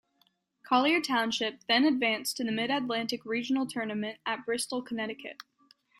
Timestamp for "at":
4.25-4.43